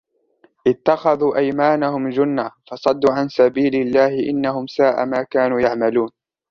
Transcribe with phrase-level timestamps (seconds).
[0.67, 6.09] اتَّخَذُوا أَيْمَانَهُمْ جُنَّةً فَصَدُّوا عَنْ سَبِيلِ اللَّهِ إِنَّهُمْ سَاءَ مَا كَانُوا يَعْمَلُونَ